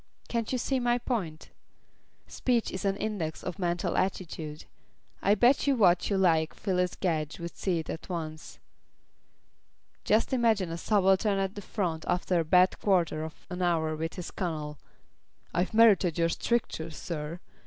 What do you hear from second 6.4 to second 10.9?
Phyllis Gedge would see it at once. Just imagine a